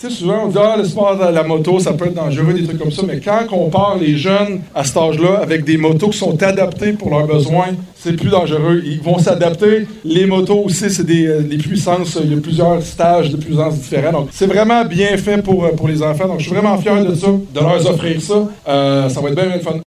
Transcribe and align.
Tu 0.00 0.08
sais, 0.08 0.14
souvent, 0.14 0.46
on 0.46 0.48
dit, 0.48 0.56
ah, 0.58 0.76
le 0.78 0.82
de 0.82 1.34
la 1.34 1.42
moto, 1.42 1.78
ça 1.78 1.92
peut 1.92 2.06
être 2.06 2.14
dangereux, 2.14 2.54
des 2.54 2.64
trucs 2.64 2.78
comme 2.78 2.90
ça. 2.90 3.02
Mais 3.06 3.20
quand 3.20 3.44
on 3.52 3.68
part 3.68 3.98
les 4.00 4.16
jeunes 4.16 4.62
à 4.74 4.82
cet 4.82 4.96
âge-là 4.96 5.40
avec 5.42 5.64
des 5.64 5.76
motos 5.76 6.08
qui 6.08 6.16
sont 6.16 6.42
adaptées 6.42 6.94
pour 6.94 7.10
leurs 7.10 7.26
besoins, 7.26 7.74
c'est 7.96 8.14
plus 8.14 8.30
dangereux. 8.30 8.80
Ils 8.86 9.02
vont 9.02 9.18
s'adapter. 9.18 9.86
Les 10.04 10.24
motos 10.24 10.62
aussi, 10.64 10.88
c'est 10.88 11.04
des, 11.04 11.26
euh, 11.26 11.42
puissances. 11.58 12.18
Il 12.24 12.32
y 12.32 12.34
a 12.34 12.40
plusieurs 12.40 12.82
stages 12.82 13.30
de 13.30 13.36
puissance 13.36 13.74
différents. 13.74 14.12
Donc, 14.12 14.28
c'est 14.32 14.46
vraiment 14.46 14.86
bien 14.86 15.18
fait 15.18 15.42
pour, 15.42 15.66
euh, 15.66 15.72
pour 15.72 15.86
les 15.86 16.02
enfants. 16.02 16.28
Donc, 16.28 16.40
je 16.40 16.46
suis 16.46 16.54
vraiment 16.54 16.78
fier 16.78 17.04
de 17.04 17.14
ça, 17.14 17.26
de 17.26 17.60
leur 17.60 17.90
offrir 17.90 18.22
ça. 18.22 18.48
Euh, 18.68 19.08
ça 19.10 19.20
va 19.20 19.28
être 19.28 19.34
bien, 19.34 19.48
bien 19.48 19.58
fun. 19.58 19.80